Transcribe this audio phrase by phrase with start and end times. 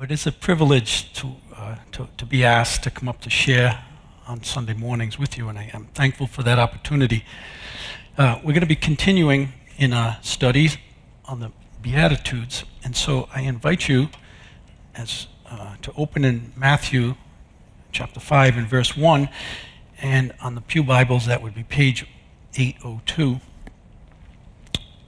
[0.00, 3.84] but it's a privilege to, uh, to, to be asked to come up to share
[4.26, 7.22] on Sunday mornings with you, and I am thankful for that opportunity.
[8.16, 10.78] Uh, we're going to be continuing in our studies
[11.26, 11.52] on the
[11.82, 14.08] Beatitudes, and so I invite you
[14.94, 17.14] as uh, to open in Matthew
[17.92, 19.28] chapter 5 and verse 1,
[20.00, 22.06] and on the Pew Bibles, that would be page
[22.56, 23.40] 802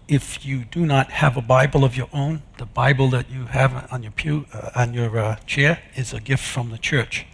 [0.09, 3.89] if you do not have a Bible of your own, the Bible that you have
[3.93, 7.26] on your pew, uh, on your uh, chair, is a gift from the church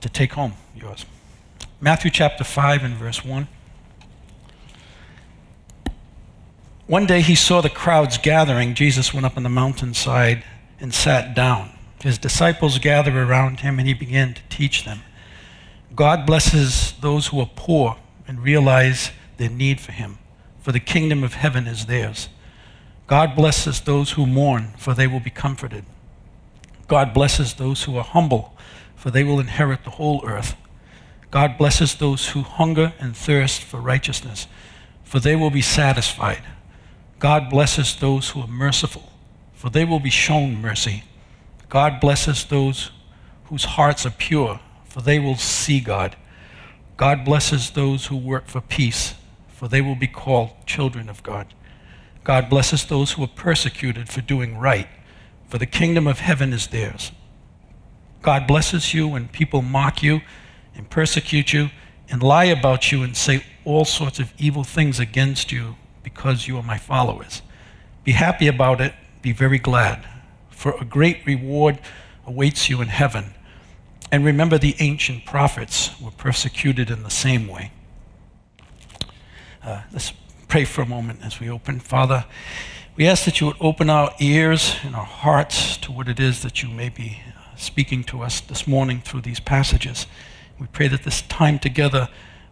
[0.00, 1.06] to take home yours.
[1.80, 3.48] Matthew chapter 5 and verse 1.
[6.86, 8.74] One day he saw the crowds gathering.
[8.74, 10.44] Jesus went up on the mountainside
[10.80, 11.70] and sat down.
[12.02, 15.00] His disciples gathered around him and he began to teach them.
[15.94, 17.96] God blesses those who are poor
[18.26, 19.10] and realize
[19.42, 20.18] their need for him,
[20.60, 22.28] for the kingdom of heaven is theirs.
[23.08, 25.84] God blesses those who mourn, for they will be comforted.
[26.86, 28.56] God blesses those who are humble,
[28.94, 30.54] for they will inherit the whole earth.
[31.32, 34.46] God blesses those who hunger and thirst for righteousness,
[35.02, 36.42] for they will be satisfied.
[37.18, 39.10] God blesses those who are merciful,
[39.54, 41.02] for they will be shown mercy.
[41.68, 42.92] God blesses those
[43.46, 46.14] whose hearts are pure, for they will see God.
[46.96, 49.14] God blesses those who work for peace,
[49.62, 51.54] for they will be called children of God.
[52.24, 54.88] God blesses those who are persecuted for doing right,
[55.46, 57.12] for the kingdom of heaven is theirs.
[58.22, 60.22] God blesses you when people mock you
[60.74, 61.70] and persecute you
[62.08, 66.56] and lie about you and say all sorts of evil things against you because you
[66.56, 67.40] are my followers.
[68.02, 70.04] Be happy about it, be very glad,
[70.50, 71.78] for a great reward
[72.26, 73.32] awaits you in heaven.
[74.10, 77.70] And remember, the ancient prophets were persecuted in the same way.
[79.64, 80.12] Uh, let's
[80.48, 81.78] pray for a moment as we open.
[81.78, 82.24] Father,
[82.96, 86.42] we ask that you would open our ears and our hearts to what it is
[86.42, 90.08] that you may be uh, speaking to us this morning through these passages.
[90.58, 92.08] We pray that this time together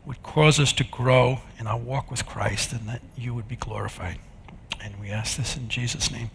[0.07, 3.57] would cause us to grow in our walk with Christ and that you would be
[3.57, 4.21] glorified.
[4.81, 6.31] And we ask this in Jesus' name.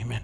[0.00, 0.22] Amen.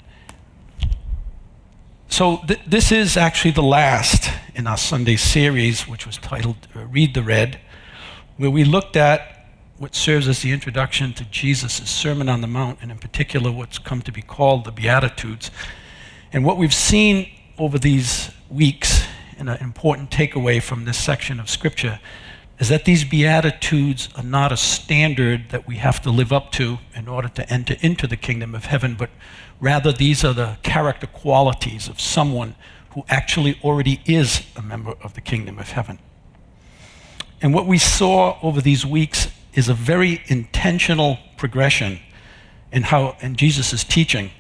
[2.09, 6.87] So, th- this is actually the last in our Sunday series, which was titled uh,
[6.87, 7.61] Read the Red,
[8.39, 9.37] where we looked at
[9.81, 13.79] what serves as the introduction to Jesus' Sermon on the Mount, and in particular what's
[13.79, 15.51] come to be called the Beatitudes.
[16.35, 19.07] And what we've seen over these weeks,
[19.39, 21.99] and an important takeaway from this section of Scripture,
[22.59, 26.77] is that these Beatitudes are not a standard that we have to live up to
[26.95, 29.09] in order to enter into the kingdom of heaven, but
[29.61, 32.55] rather these are the character qualities of someone
[32.91, 35.99] who actually already is a member of the kingdom of heaven.
[37.41, 41.99] And what we saw over these weeks is a very intentional progression
[42.73, 44.31] in how in Jesus' teaching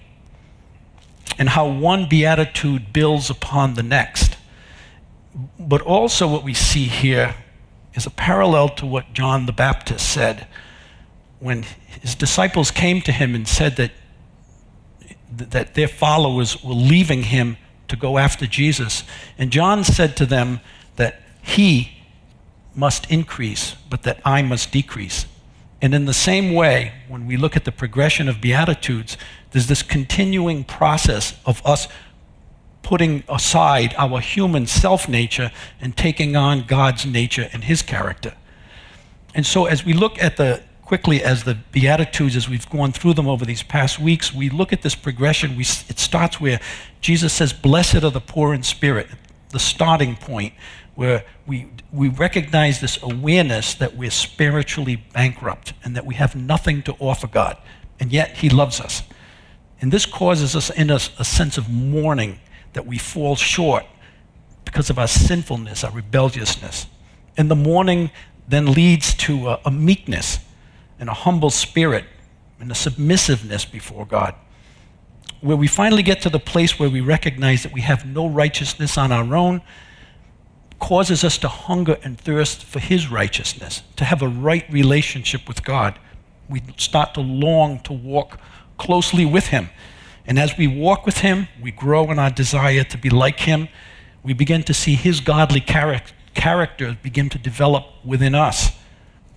[1.38, 4.37] and how one beatitude builds upon the next.
[5.59, 7.34] But also what we see here
[7.94, 10.47] is a parallel to what John the Baptist said
[11.38, 11.65] when
[12.03, 13.93] his disciples came to him and said that,
[15.31, 17.56] that their followers were leaving him
[17.88, 19.03] to go after Jesus.
[19.38, 20.60] And John said to them
[20.97, 22.00] that he
[22.75, 25.26] must increase, but that I must decrease.
[25.82, 29.16] And in the same way, when we look at the progression of Beatitudes,
[29.50, 31.88] there's this continuing process of us
[32.82, 35.50] putting aside our human self nature
[35.81, 38.34] and taking on God's nature and His character.
[39.34, 43.14] And so, as we look at the quickly as the Beatitudes, as we've gone through
[43.14, 45.54] them over these past weeks, we look at this progression.
[45.54, 46.58] We, it starts where
[47.00, 49.06] Jesus says, Blessed are the poor in spirit,
[49.50, 50.52] the starting point
[51.00, 56.83] where we, we recognize this awareness that we're spiritually bankrupt and that we have nothing
[56.83, 57.56] to offer God,
[57.99, 59.03] and yet He loves us.
[59.81, 62.38] And this causes us in us a sense of mourning
[62.75, 63.87] that we fall short
[64.66, 66.87] because of our sinfulness, our rebelliousness.
[67.34, 68.11] And the mourning
[68.47, 70.41] then leads to a, a meekness
[70.99, 72.05] and a humble spirit
[72.59, 74.34] and a submissiveness before God
[75.41, 78.99] where we finally get to the place where we recognize that we have no righteousness
[78.99, 79.62] on our own
[80.81, 85.62] causes us to hunger and thirst for His righteousness, to have a right relationship with
[85.62, 85.99] God.
[86.49, 88.41] We start to long to walk
[88.79, 89.69] closely with Him.
[90.27, 93.69] And as we walk with Him, we grow in our desire to be like Him.
[94.23, 98.71] We begin to see His godly charac- character begin to develop within us.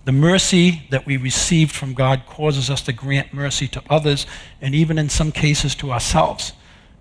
[0.04, 4.26] The mercy that we received from God causes us to grant mercy to others
[4.60, 6.52] and even in some cases to ourselves.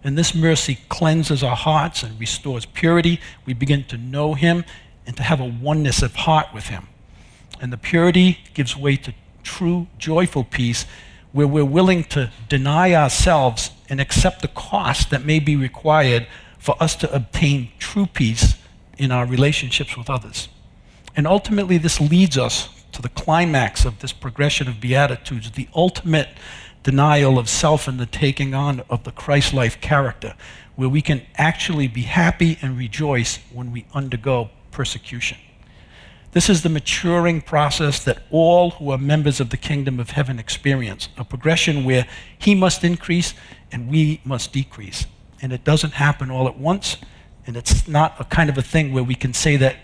[0.03, 3.19] And this mercy cleanses our hearts and restores purity.
[3.45, 4.65] We begin to know Him
[5.05, 6.88] and to have a oneness of heart with Him.
[7.61, 9.13] And the purity gives way to
[9.44, 10.85] true, joyful peace
[11.31, 16.27] where we're willing to deny ourselves and accept the cost that may be required
[16.59, 18.56] for us to obtain true peace
[18.97, 20.47] in our relationships with others.
[21.15, 26.29] And ultimately, this leads us to the climax of this progression of Beatitudes, the ultimate
[26.83, 30.35] denial of self and the taking on of the Christ life character,
[30.75, 35.38] where we can actually be happy and rejoice when we undergo persecution.
[36.31, 40.39] This is the maturing process that all who are members of the kingdom of heaven
[40.39, 42.07] experience, a progression where
[42.39, 43.35] he must increase
[43.71, 45.06] and we must decrease.
[45.41, 46.97] And it doesn't happen all at once,
[47.45, 49.75] and it's not a kind of a thing where we can say that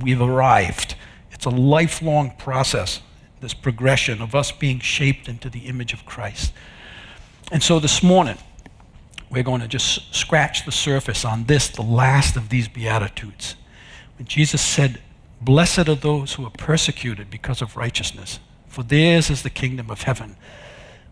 [0.00, 0.94] we've arrived.
[1.30, 3.02] It's a lifelong process,
[3.42, 6.54] this progression of us being shaped into the image of Christ.
[7.50, 8.38] And so this morning,
[9.30, 13.56] we're going to just scratch the surface on this, the last of these Beatitudes.
[14.16, 15.02] When Jesus said,
[15.40, 20.02] Blessed are those who are persecuted because of righteousness, for theirs is the kingdom of
[20.02, 20.36] heaven.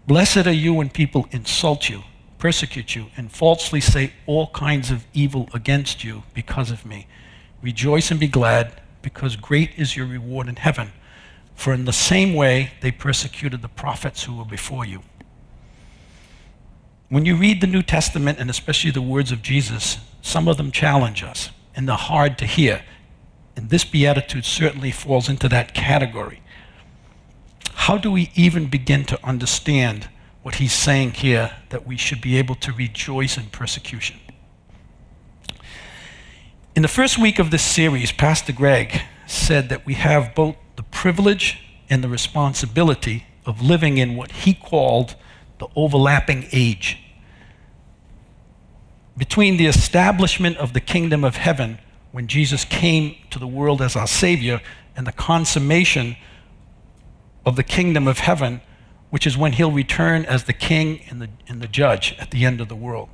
[0.06, 2.04] Blessed are you when people insult you,
[2.38, 7.08] persecute you, and falsely say all kinds of evil against you because of me.
[7.60, 10.92] Rejoice and be glad, because great is your reward in heaven.
[11.60, 15.02] For in the same way they persecuted the prophets who were before you.
[17.10, 20.70] When you read the New Testament, and especially the words of Jesus, some of them
[20.70, 22.82] challenge us, and they're hard to hear.
[23.56, 26.40] And this beatitude certainly falls into that category.
[27.74, 30.08] How do we even begin to understand
[30.40, 34.18] what he's saying here that we should be able to rejoice in persecution?
[36.74, 40.84] In the first week of this series, Pastor Greg said that we have both the
[40.84, 41.58] privilege
[41.90, 45.14] and the responsibility of living in what he called
[45.58, 46.96] the overlapping age.
[49.14, 51.78] Between the establishment of the kingdom of heaven,
[52.12, 54.62] when Jesus came to the world as our Savior,
[54.96, 56.16] and the consummation
[57.44, 58.62] of the kingdom of heaven,
[59.10, 62.46] which is when he'll return as the king and the, and the judge at the
[62.46, 63.10] end of the world.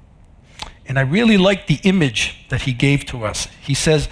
[0.86, 3.48] And I really like the image that he gave to us.
[3.60, 4.08] He says,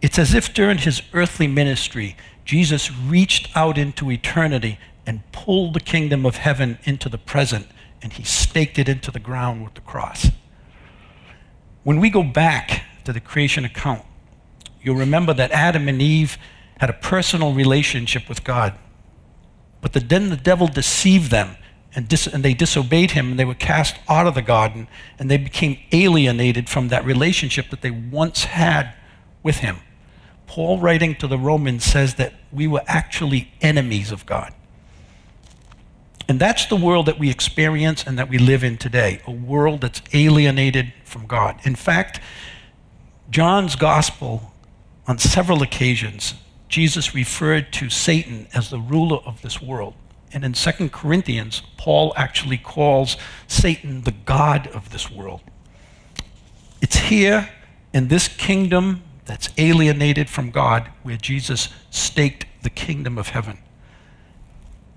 [0.00, 5.80] it's as if during his earthly ministry, Jesus reached out into eternity and pulled the
[5.80, 7.66] kingdom of heaven into the present,
[8.00, 10.30] and he staked it into the ground with the cross.
[11.84, 14.02] When we go back to the creation account,
[14.80, 16.38] you'll remember that Adam and Eve
[16.78, 18.74] had a personal relationship with God.
[19.80, 21.56] But the, then the devil deceived them
[21.94, 25.30] and, dis, and they disobeyed him and they were cast out of the garden and
[25.30, 28.94] they became alienated from that relationship that they once had
[29.42, 29.78] with him.
[30.46, 34.52] Paul, writing to the Romans, says that we were actually enemies of God.
[36.28, 39.80] And that's the world that we experience and that we live in today a world
[39.80, 41.58] that's alienated from God.
[41.64, 42.20] In fact,
[43.30, 44.52] John's gospel,
[45.06, 46.34] on several occasions,
[46.68, 49.94] Jesus referred to Satan as the ruler of this world.
[50.32, 53.16] And in 2 Corinthians, Paul actually calls
[53.46, 55.42] Satan the God of this world.
[56.80, 57.50] It's here
[57.92, 63.58] in this kingdom that's alienated from God where Jesus staked the kingdom of heaven.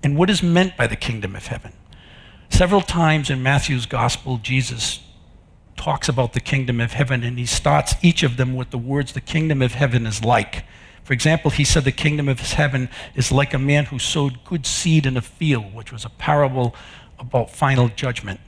[0.02, 1.72] And what is meant by the kingdom of heaven?
[2.48, 5.00] Several times in Matthew's gospel, Jesus
[5.76, 9.12] talks about the kingdom of heaven, and he starts each of them with the words,
[9.12, 10.64] The kingdom of heaven is like.
[11.04, 14.66] For example, he said the kingdom of heaven is like a man who sowed good
[14.66, 16.74] seed in a field, which was a parable
[17.18, 18.40] about final judgment.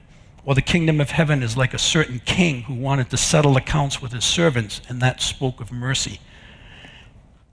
[0.49, 4.01] Or the kingdom of heaven is like a certain king who wanted to settle accounts
[4.01, 6.21] with his servants, and that spoke of mercy.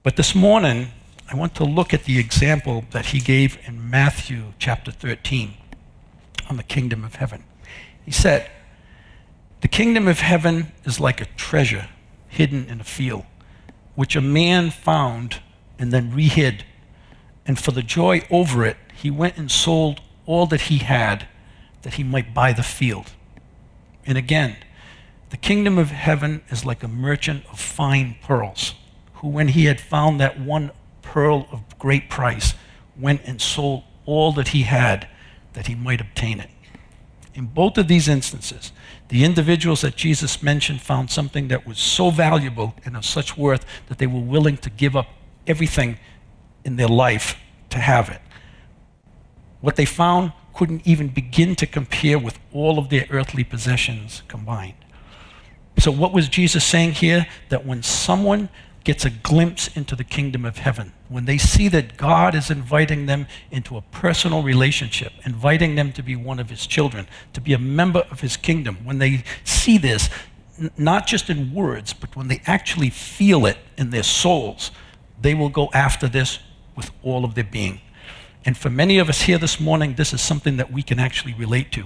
[0.02, 0.94] But this morning,
[1.30, 5.56] I want to look at the example that he gave in Matthew chapter 13
[6.50, 7.44] on the kingdom of heaven.
[8.06, 8.50] He said,
[9.60, 11.90] The kingdom of heaven is like a treasure
[12.30, 13.26] hidden in a field
[13.96, 15.42] which a man found
[15.78, 16.64] and then rehid.
[17.46, 21.28] And for the joy over it, he went and sold all that he had
[21.86, 23.14] that he might buy the field.
[24.08, 24.58] And again,
[25.30, 28.74] the kingdom of heaven is like a merchant of fine pearls,
[29.14, 30.72] who, when he had found that one
[31.04, 32.56] pearl of great price,
[33.00, 35.08] went and sold all that he had
[35.54, 36.50] that he might obtain it.
[37.36, 38.72] In both of these instances,
[39.10, 43.64] the individuals that Jesus mentioned found something that was so valuable and of such worth
[43.90, 45.10] that they were willing to give up
[45.46, 46.00] everything
[46.64, 47.36] in their life
[47.70, 48.22] to have it.
[49.62, 54.74] What they found couldn't even begin to compare with all of their earthly possessions combined.
[55.78, 57.28] So, what was Jesus saying here?
[57.50, 58.50] That when someone
[58.86, 60.94] gets a glimpse into the kingdom of heaven.
[61.10, 66.04] When they see that God is inviting them into a personal relationship, inviting them to
[66.04, 69.80] be one of his children, to be a member of his kingdom, when they see
[69.80, 70.10] this,
[70.78, 74.72] not just in words, but when they actually feel it in their souls,
[75.20, 76.40] they will go after this
[76.76, 77.82] with all of their being.
[78.46, 81.34] And for many of us here this morning, this is something that we can actually
[81.34, 81.86] relate to.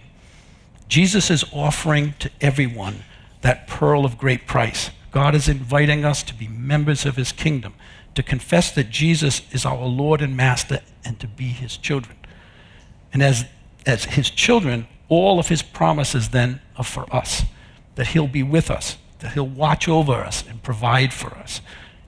[0.87, 3.03] Jesus is offering to everyone
[3.41, 4.89] that pearl of great price.
[5.11, 7.73] God is inviting us to be members of his kingdom,
[8.15, 12.17] to confess that Jesus is our Lord and Master, and to be his children.
[13.13, 13.45] And as,
[13.85, 17.43] as his children, all of his promises then are for us
[17.99, 21.59] that he'll be with us, that he'll watch over us and provide for us,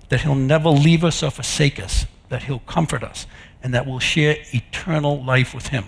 [0.07, 3.25] that he'll never leave us or forsake us, that he'll comfort us,
[3.63, 5.85] and that we'll share eternal life with him.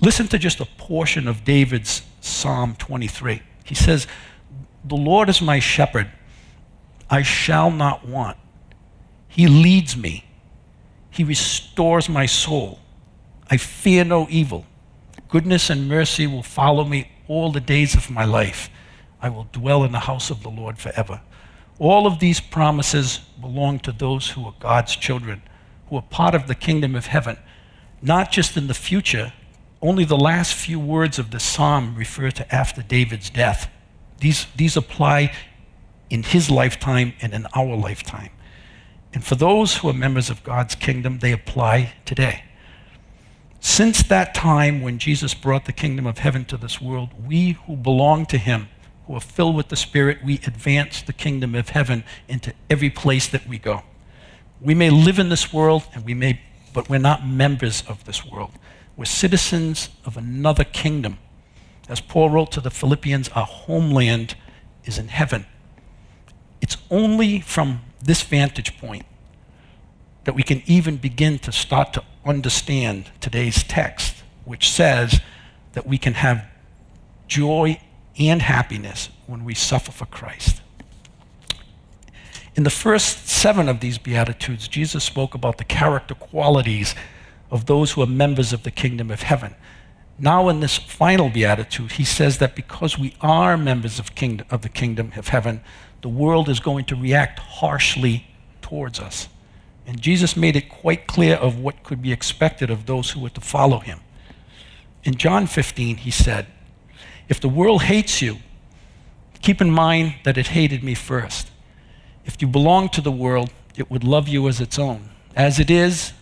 [0.00, 3.42] Listen to just a portion of David's Psalm 23.
[3.64, 4.06] He says,
[4.84, 6.10] The Lord is my shepherd,
[7.08, 8.36] I shall not want.
[9.28, 10.24] He leads me,
[11.10, 12.80] He restores my soul.
[13.50, 14.66] I fear no evil.
[15.28, 18.70] Goodness and mercy will follow me all the days of my life.
[19.20, 21.20] I will dwell in the house of the Lord forever.
[21.78, 25.42] All of these promises belong to those who are God's children,
[25.88, 27.38] who are part of the kingdom of heaven,
[28.02, 29.32] not just in the future.
[29.82, 33.70] Only the last few words of the psalm refer to after David's death.
[34.18, 35.32] These, these apply
[36.10, 38.30] in his lifetime and in our lifetime.
[39.12, 42.44] And for those who are members of God's kingdom, they apply today.
[43.60, 47.76] Since that time when Jesus brought the kingdom of heaven to this world, we who
[47.76, 48.68] belong to him,
[49.06, 53.26] who are filled with the Spirit, we advance the kingdom of heaven into every place
[53.28, 53.82] that we go.
[54.60, 56.40] We may live in this world, and we may,
[56.72, 58.52] but we're not members of this world.
[58.96, 61.18] We're citizens of another kingdom.
[61.88, 64.34] As Paul wrote to the Philippians, our homeland
[64.84, 65.46] is in heaven.
[66.60, 69.04] It's only from this vantage point
[70.24, 75.20] that we can even begin to start to understand today's text, which says
[75.74, 76.44] that we can have
[77.28, 77.78] joy
[78.18, 80.62] and happiness when we suffer for Christ.
[82.56, 86.94] In the first seven of these Beatitudes, Jesus spoke about the character qualities
[87.50, 89.54] of those who are members of the kingdom of heaven.
[90.18, 94.62] Now, in this final Beatitude, he says that because we are members of, kingdom, of
[94.62, 95.60] the kingdom of heaven,
[96.00, 98.26] the world is going to react harshly
[98.62, 99.28] towards us.
[99.86, 103.30] And Jesus made it quite clear of what could be expected of those who were
[103.30, 104.00] to follow him.
[105.04, 106.46] In John 15, he said,
[107.28, 108.38] If the world hates you,
[109.42, 111.50] keep in mind that it hated me first.
[112.26, 115.08] If you belong to the world, it would love you as its own.
[115.34, 116.12] As it is,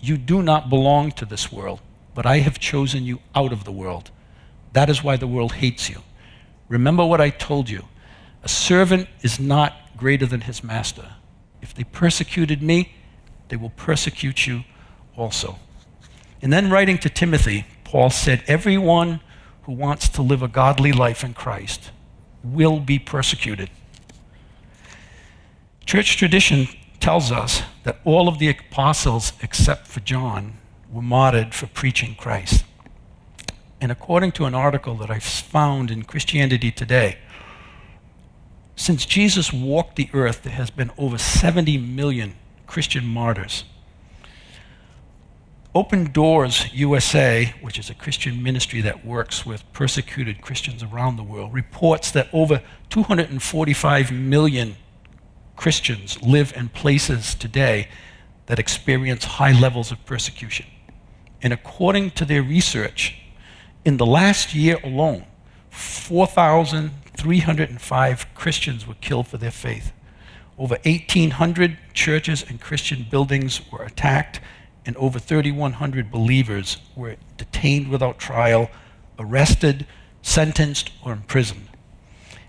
[0.00, 1.80] you do not belong to this world,
[2.14, 4.10] but I have chosen you out of the world.
[4.74, 6.02] That is why the world hates you.
[6.68, 7.84] Remember what I told you
[8.42, 11.14] a servant is not greater than his master.
[11.60, 12.92] If they persecuted me,
[13.48, 14.62] they will persecute you
[15.16, 15.58] also.
[16.42, 19.20] And then, writing to Timothy, Paul said, Everyone
[19.62, 21.90] who wants to live a godly life in Christ
[22.44, 23.70] will be persecuted.
[25.86, 26.66] Church tradition
[26.98, 30.54] tells us that all of the apostles, except for John,
[30.90, 32.64] were martyred for preaching Christ.
[33.80, 37.18] And according to an article that I found in Christianity Today,
[38.74, 42.34] since Jesus walked the earth, there has been over 70 million
[42.66, 43.62] Christian martyrs.
[45.72, 51.22] Open Doors USA, which is a Christian ministry that works with persecuted Christians around the
[51.22, 54.74] world, reports that over 245 million
[55.56, 57.88] Christians live in places today
[58.46, 60.66] that experience high levels of persecution.
[61.42, 63.18] And according to their research,
[63.84, 65.24] in the last year alone,
[65.70, 69.92] 4,305 Christians were killed for their faith.
[70.58, 74.40] Over 1,800 churches and Christian buildings were attacked,
[74.86, 78.70] and over 3,100 believers were detained without trial,
[79.18, 79.86] arrested,
[80.22, 81.68] sentenced, or imprisoned.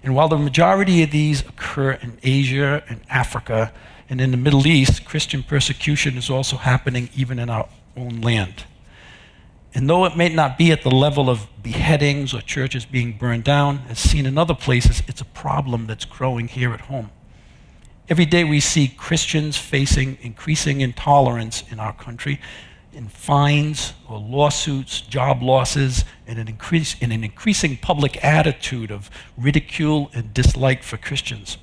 [0.04, 3.74] And while the majority of these occur in Asia and Africa
[4.10, 8.66] and in the Middle East, Christian persecution is also happening even in our own land.
[9.74, 13.44] And though it may not be at the level of beheadings or churches being burned
[13.44, 17.12] down, as seen in other places, it's a problem that's growing here at home.
[18.10, 22.40] Every day we see Christians facing increasing intolerance in our country,
[22.98, 29.12] in fines or lawsuits, job losses, and an, increase, in an increasing public attitude of
[29.38, 31.60] ridicule and dislike for Christians.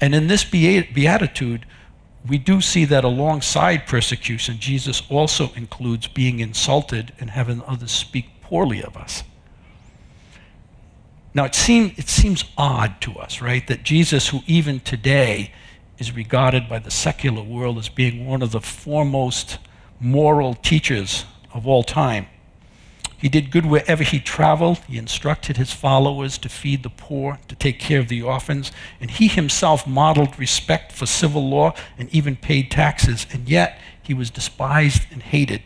[0.00, 1.66] And in this beatitude,
[2.26, 8.26] we do see that alongside persecution, Jesus also includes being insulted and having others speak
[8.42, 9.22] poorly of us.
[11.32, 15.52] Now, it, seem, it seems odd to us, right, that Jesus, who even today
[15.98, 19.58] is regarded by the secular world as being one of the foremost
[20.04, 22.26] moral teachers of all time.
[23.16, 24.78] He did good wherever he traveled.
[24.86, 28.70] He instructed his followers to feed the poor, to take care of the orphans,
[29.00, 33.26] and he himself modeled respect for civil law and even paid taxes.
[33.32, 35.62] And yet, he was despised and hated.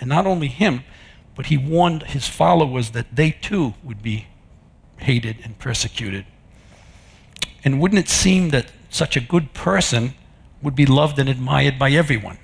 [0.00, 0.82] And not only him,
[1.36, 4.26] but he warned his followers that they too would be
[4.96, 6.26] hated and persecuted.
[7.64, 10.14] And wouldn't it seem that such a good person
[10.62, 12.38] would be loved and admired by everyone?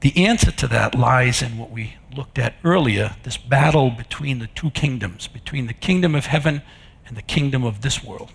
[0.00, 4.46] The answer to that lies in what we looked at earlier this battle between the
[4.48, 6.62] two kingdoms, between the kingdom of heaven
[7.06, 8.32] and the kingdom of this world.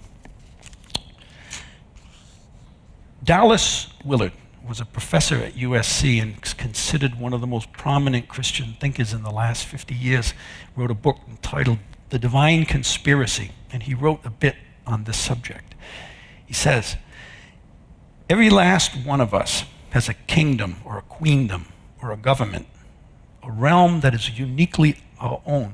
[3.24, 4.34] Dallas Willard
[4.68, 9.24] was a professor at USC and considered one of the most prominent Christian thinkers in
[9.24, 10.34] the last 50 years.
[10.76, 11.80] Wrote a book entitled
[12.10, 14.56] The Divine Conspiracy, and he wrote a bit
[14.86, 15.74] on this subject.
[16.46, 16.98] He says,
[18.30, 19.66] Every last one of us
[19.96, 21.68] has a kingdom or a queendom
[22.02, 22.68] or a government,
[23.42, 25.74] a realm that is uniquely our own,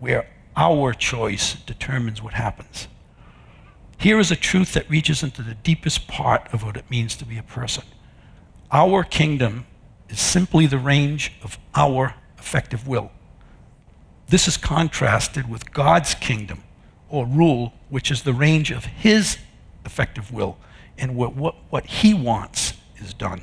[0.00, 2.88] where our choice determines what happens.
[3.98, 7.26] Here is a truth that reaches into the deepest part of what it means to
[7.26, 7.84] be a person.
[8.72, 9.66] Our kingdom
[10.08, 13.12] is simply the range of our effective will.
[14.28, 16.62] This is contrasted with God's kingdom
[17.10, 19.36] or rule, which is the range of His
[19.84, 20.56] effective will
[20.96, 23.42] and what, what, what He wants is done.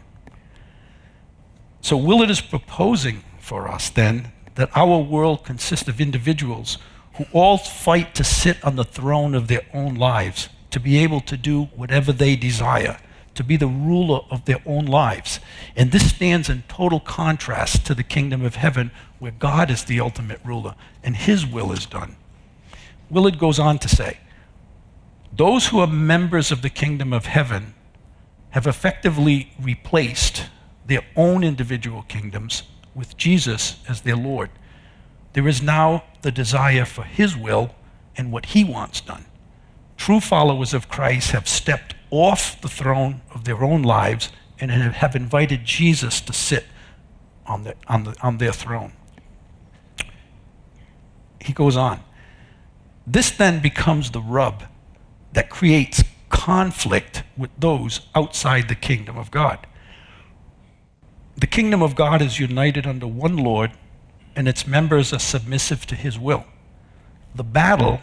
[1.86, 6.80] So, Willard is proposing for us then that our world consists of individuals
[7.18, 11.22] who all fight to sit on the throne of their own lives, to be able
[11.22, 12.98] to do whatever they desire,
[13.36, 15.40] to be the ruler of their own lives.
[15.76, 18.90] And this stands in total contrast to the kingdom of heaven,
[19.20, 20.74] where God is the ultimate ruler
[21.04, 22.16] and his will is done.
[23.12, 24.18] Willard goes on to say,
[25.32, 27.76] those who are members of the kingdom of heaven
[28.50, 30.46] have effectively replaced
[30.86, 32.64] their own individual kingdoms
[32.94, 34.50] with Jesus as their Lord.
[35.34, 37.76] There is now the desire for His will
[38.16, 39.26] and what He wants done.
[39.98, 45.16] True followers of Christ have stepped off the throne of their own lives and have
[45.16, 46.66] invited Jesus to sit
[47.46, 48.94] on, the, on, the, on their throne.
[51.42, 52.00] He goes on.
[53.06, 54.64] This then becomes the rub
[55.34, 59.68] that creates conflict with those outside the kingdom of God.
[61.38, 63.72] The kingdom of God is united under one Lord
[64.36, 66.46] and its members are submissive to his will.
[67.34, 68.02] The battle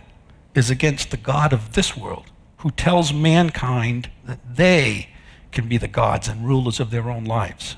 [0.55, 5.09] is against the God of this world, who tells mankind that they
[5.51, 7.77] can be the gods and rulers of their own lives.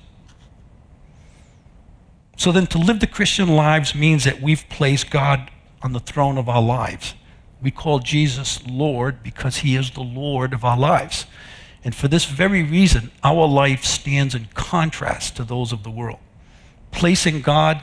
[2.36, 5.50] So then, to live the Christian lives means that we've placed God
[5.82, 7.14] on the throne of our lives.
[7.62, 11.26] We call Jesus Lord because he is the Lord of our lives.
[11.84, 16.18] And for this very reason, our life stands in contrast to those of the world.
[16.90, 17.82] Placing God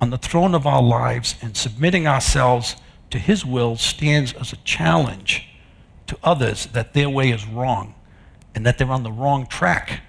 [0.00, 2.76] on the throne of our lives and submitting ourselves
[3.10, 5.48] to His will stands as a challenge
[6.08, 7.94] to others that their way is wrong
[8.54, 10.02] and that they're on the wrong track.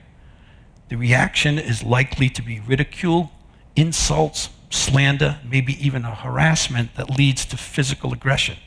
[0.90, 3.32] The reaction is likely to be ridicule,
[3.76, 8.58] insults, slander, maybe even a harassment that leads to physical aggression.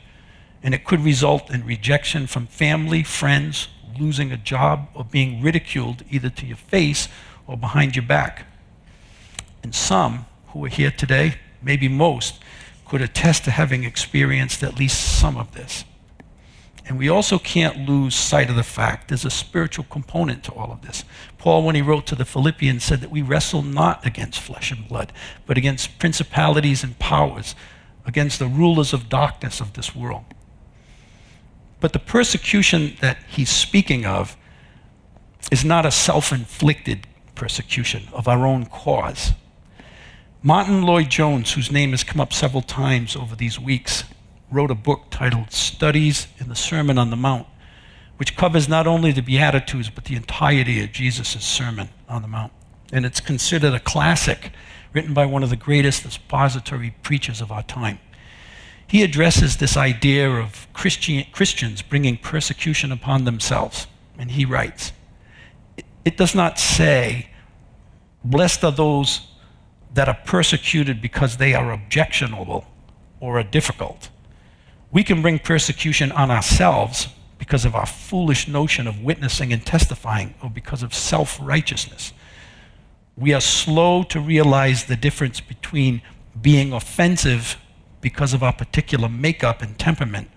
[0.63, 3.67] And it could result in rejection from family, friends,
[3.99, 7.07] losing a job, or being ridiculed either to your face
[7.45, 8.45] or behind your back.
[9.63, 12.41] And some, who are here today, maybe most,
[12.85, 15.83] could attest to having experienced at least some of this.
[16.87, 20.71] And we also can't lose sight of the fact there's a spiritual component to all
[20.71, 21.03] of this.
[21.37, 24.87] Paul, when he wrote to the Philippians, said that we wrestle not against flesh and
[24.87, 25.11] blood,
[25.45, 27.55] but against principalities and powers,
[28.05, 30.23] against the rulers of darkness of this world.
[31.79, 34.35] But the persecution that he's speaking of
[35.51, 39.33] is not a self inflicted persecution of our own cause.
[40.41, 44.03] Martyn Lloyd-Jones, whose name has come up several times over these weeks,
[44.51, 47.47] wrote a book titled Studies in the Sermon on the Mount,
[48.17, 52.53] which covers not only the Beatitudes, but the entirety of Jesus' Sermon on the Mount.
[52.91, 54.51] And it's considered a classic
[54.93, 57.99] written by one of the greatest expository preachers of our time.
[58.87, 63.87] He addresses this idea of Christian, Christians bringing persecution upon themselves.
[64.17, 64.93] And he writes,
[66.05, 67.29] It does not say,
[68.23, 69.27] Blessed are those
[69.93, 72.65] that are persecuted because they are objectionable
[73.19, 74.09] or are difficult.
[74.91, 80.33] We can bring persecution on ourselves because of our foolish notion of witnessing and testifying
[80.41, 82.13] or because of self righteousness.
[83.17, 86.01] We are slow to realize the difference between
[86.39, 87.57] being offensive
[88.07, 90.29] because of our particular makeup and temperament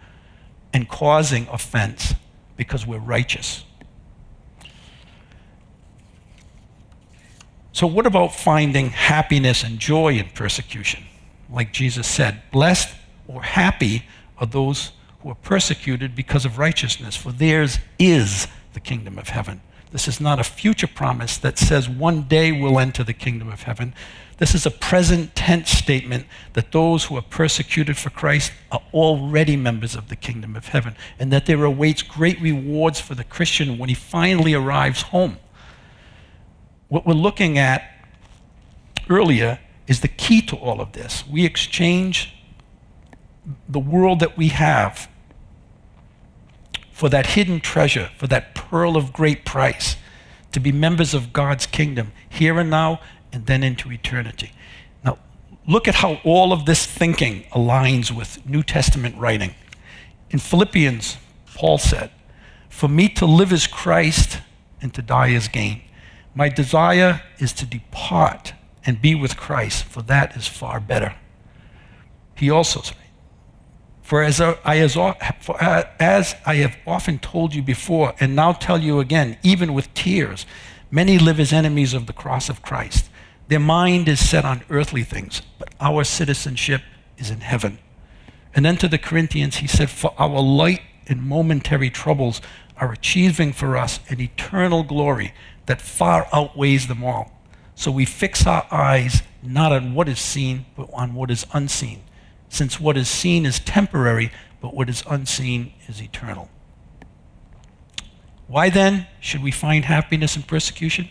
[0.72, 2.14] and causing offense
[2.56, 3.62] because we're righteous.
[7.70, 11.04] So, what about finding happiness and joy in persecution?
[11.48, 12.92] Like Jesus said, blessed
[13.28, 14.02] or happy
[14.38, 19.60] are those who are persecuted because of righteousness, for theirs is the kingdom of heaven.
[19.92, 23.62] This is not a future promise that says one day we'll enter the kingdom of
[23.62, 23.94] heaven.
[24.40, 26.24] This is a present tense statement
[26.54, 30.96] that those who are persecuted for Christ are already members of the kingdom of heaven
[31.18, 35.36] and that there awaits great rewards for the Christian when he finally arrives home.
[36.88, 37.82] What we're looking at
[39.10, 41.22] earlier is the key to all of this.
[41.28, 42.34] We exchange
[43.68, 45.10] the world that we have
[46.92, 49.96] for that hidden treasure, for that pearl of great price,
[50.52, 53.00] to be members of God's kingdom here and now
[53.32, 54.52] and then into eternity.
[55.04, 55.18] Now,
[55.66, 59.54] look at how all of this thinking aligns with New Testament writing.
[60.30, 61.16] In Philippians,
[61.54, 62.10] Paul said,
[62.68, 64.38] For me to live is Christ
[64.80, 65.82] and to die is gain.
[66.34, 68.54] My desire is to depart
[68.86, 71.14] and be with Christ, for that is far better.
[72.36, 72.96] He also said,
[74.10, 74.54] for as I,
[75.40, 79.92] for as I have often told you before, and now tell you again, even with
[79.94, 80.46] tears,
[80.90, 83.08] many live as enemies of the cross of Christ.
[83.50, 86.80] Their mind is set on earthly things, but our citizenship
[87.18, 87.78] is in heaven.
[88.54, 92.40] And then to the Corinthians, he said, For our light and momentary troubles
[92.78, 95.34] are achieving for us an eternal glory
[95.66, 97.32] that far outweighs them all.
[97.74, 102.04] So we fix our eyes not on what is seen, but on what is unseen
[102.50, 106.50] since what is seen is temporary, but what is unseen is eternal.
[108.48, 111.08] Why then should we find happiness in persecution?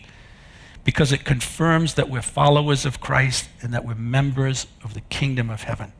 [0.84, 5.50] Because it confirms that we're followers of Christ and that we're members of the kingdom
[5.50, 5.92] of heaven.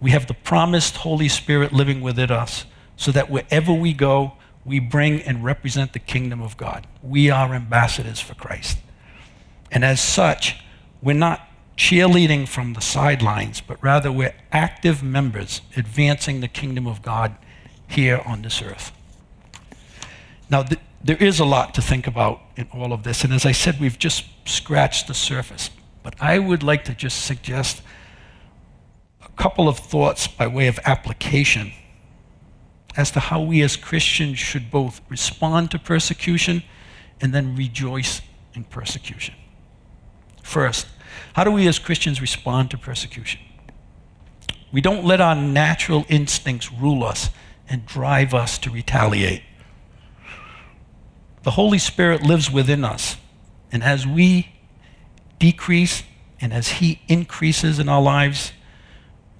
[0.00, 2.66] We have the promised Holy Spirit living within us
[2.96, 6.86] so that wherever we go, we bring and represent the kingdom of God.
[7.02, 8.78] We are ambassadors for Christ.
[9.70, 10.60] And as such,
[11.02, 17.02] we're not cheerleading from the sidelines, but rather we're active members advancing the kingdom of
[17.02, 17.36] God
[17.86, 18.92] here on this earth.
[20.50, 23.46] Now, th- there is a lot to think about in all of this, and as
[23.46, 25.70] I said, we've just scratched the surface.
[26.02, 27.80] But I would like to just suggest
[29.24, 31.72] a couple of thoughts by way of application
[32.96, 36.64] as to how we as Christians should both respond to persecution
[37.20, 38.20] and then rejoice
[38.54, 39.34] in persecution.
[40.42, 40.88] First,
[41.34, 43.40] how do we as Christians respond to persecution?
[44.72, 47.30] We don't let our natural instincts rule us
[47.68, 49.42] and drive us to retaliate.
[51.46, 53.18] The Holy Spirit lives within us,
[53.70, 54.48] and as we
[55.38, 56.02] decrease
[56.40, 58.50] and as He increases in our lives,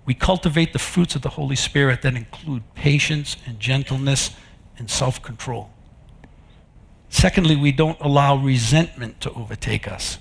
[0.05, 4.31] we cultivate the fruits of the Holy Spirit that include patience and gentleness
[4.79, 5.71] and self control.
[7.09, 10.19] Secondly, we don't allow resentment to overtake us.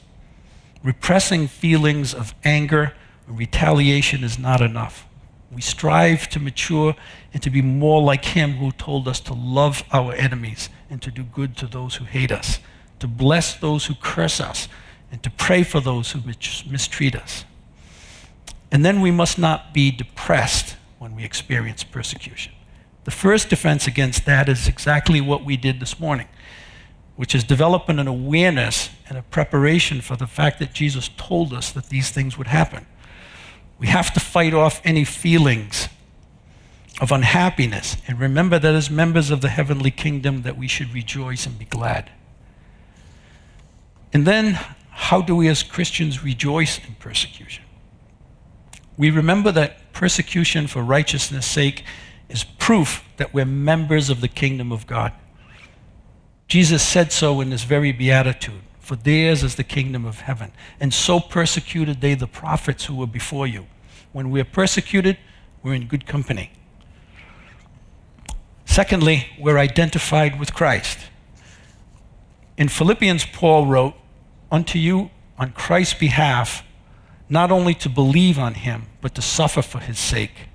[0.82, 2.94] Repressing feelings of anger
[3.28, 5.06] and retaliation is not enough.
[5.56, 6.96] We strive to mature
[7.34, 11.10] and to be more like Him who told us to love our enemies and to
[11.10, 12.60] do good to those who hate us,
[13.00, 14.68] to bless those who curse us,
[15.12, 16.22] and to pray for those who
[16.70, 17.46] mistreat us.
[18.72, 22.54] And then we must not be depressed when we experience persecution.
[23.06, 26.28] The first defense against that is exactly what we did this morning
[27.16, 31.72] which is developing an awareness and a preparation for the fact that Jesus told us
[31.72, 32.86] that these things would happen.
[33.80, 35.90] We have to fight off any feelings
[37.02, 41.46] of unhappiness and remember that as members of the heavenly kingdom that we should rejoice
[41.46, 42.10] and be glad.
[44.14, 44.58] And then
[44.92, 47.66] how do we as Christians rejoice in persecution?
[48.98, 51.84] We remember that persecution for righteousness' sake
[52.30, 55.12] is proof that we're members of the kingdom of God.
[56.48, 60.52] Jesus said so in this very beatitude For theirs is the kingdom of heaven.
[60.80, 63.66] And so persecuted they the prophets who were before you.
[64.12, 65.18] When we're persecuted,
[65.64, 66.52] we're in good company.
[68.64, 71.00] Secondly, we're identified with Christ.
[72.58, 73.96] In Philippians, Paul wrote,
[74.52, 76.62] Unto you, on Christ's behalf,
[77.28, 80.48] not only to believe on him, but to suffer for his sake.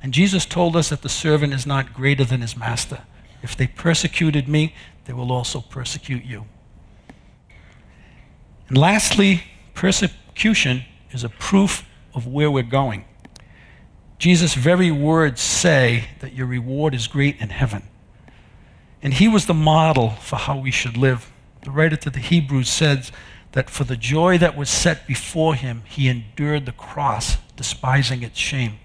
[0.00, 3.02] And Jesus told us that the servant is not greater than his master.
[3.42, 4.72] If they persecuted me,
[5.06, 6.44] they will also persecute you.
[8.70, 9.42] And lastly,
[9.74, 13.04] persecution is a proof of where we're going.
[14.16, 17.82] Jesus' very words say that your reward is great in heaven.
[19.02, 21.32] And he was the model for how we should live.
[21.62, 23.10] The writer to the Hebrews says
[23.52, 28.38] that for the joy that was set before him, he endured the cross, despising its
[28.38, 28.78] shame.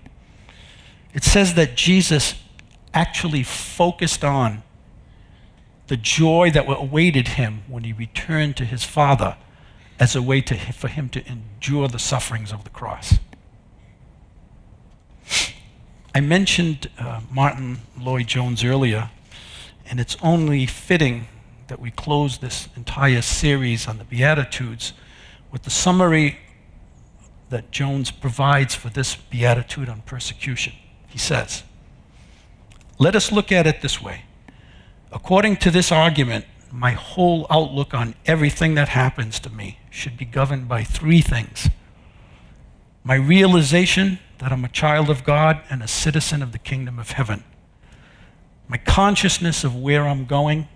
[1.13, 2.34] It says that Jesus
[2.91, 4.63] actually focused on
[5.88, 9.38] the joy that awaited him when he returned to his Father
[9.99, 13.15] as a way to, for him to endure the sufferings of the cross.
[16.13, 19.10] I mentioned uh, Martyn Lloyd-Jones earlier,
[19.86, 21.27] and it's only fitting
[21.67, 24.93] that we close this entire series on the Beatitudes
[25.51, 26.38] with the summary
[27.49, 30.73] that Jones provides for this beatitude on persecution.
[31.08, 31.63] He says,
[32.97, 34.23] Let us look at it this way.
[35.12, 40.25] According to this argument, my whole outlook on everything that happens to me should be
[40.25, 41.69] governed by three things
[43.05, 47.12] my realization that I'm a child of God and a citizen of the kingdom of
[47.12, 47.43] heaven,
[48.67, 50.67] my consciousness of where I'm going,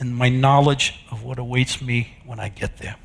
[0.00, 2.96] and my knowledge of what awaits me when I get there.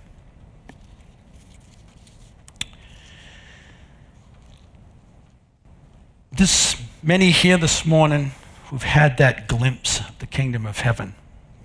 [6.32, 8.32] This, many here this morning
[8.70, 11.14] who've had that glimpse of the kingdom of heaven,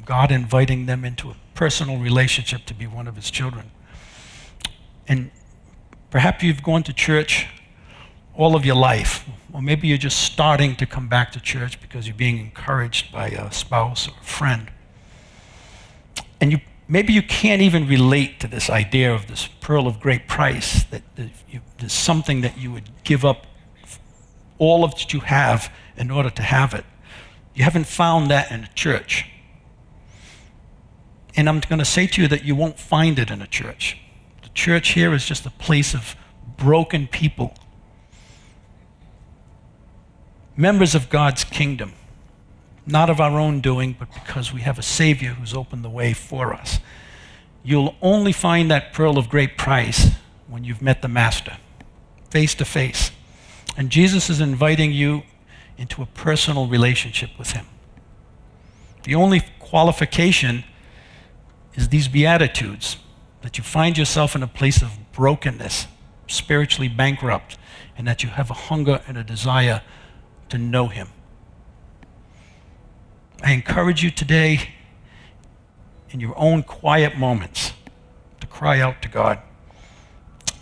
[0.04, 3.68] God inviting them into a personal relationship to be one of his children.
[5.09, 5.33] And
[6.09, 7.49] perhaps you've gone to church
[8.33, 12.07] all of your life, or maybe you're just starting to come back to church because
[12.07, 14.71] you're being encouraged by a spouse or a friend.
[16.40, 20.29] And you, maybe you can't even relate to this idea of this pearl of great
[20.29, 23.49] price, that, there's something that you would give up
[24.59, 26.85] all of that you have in order to have it.
[27.57, 29.29] You haven't found that in a church.
[31.38, 33.96] And I'm going to say to you that you won't find it in a church.
[34.42, 36.16] The church here is just a place of
[36.57, 37.55] broken people,
[40.57, 41.92] members of God's kingdom,
[42.85, 46.12] not of our own doing, but because we have a Savior who's opened the way
[46.12, 46.81] for us.
[47.62, 50.11] You'll only find that pearl of great price
[50.48, 51.57] when you've met the Master,
[52.31, 53.12] face to face.
[53.77, 55.22] And Jesus is inviting you
[55.77, 57.66] into a personal relationship with Him.
[59.05, 60.64] The only qualification
[61.79, 62.97] is these Beatitudes
[63.43, 65.87] that you find yourself in a place of brokenness,
[66.27, 67.57] spiritually bankrupt,
[67.97, 69.83] and that you have a hunger and a desire
[70.49, 71.09] to know Him.
[73.43, 74.71] I encourage you today,
[76.11, 77.73] in your own quiet moments,
[78.41, 79.38] to cry out to God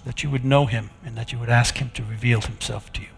[0.04, 3.00] that you would know him and that you would ask him to reveal himself to
[3.02, 3.15] you.